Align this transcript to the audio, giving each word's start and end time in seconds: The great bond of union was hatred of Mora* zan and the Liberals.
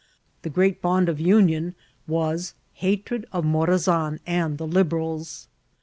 The 0.41 0.49
great 0.49 0.81
bond 0.81 1.09
of 1.09 1.19
union 1.19 1.75
was 2.07 2.55
hatred 2.73 3.27
of 3.31 3.45
Mora* 3.45 3.77
zan 3.77 4.19
and 4.25 4.57
the 4.57 4.65
Liberals. 4.65 5.47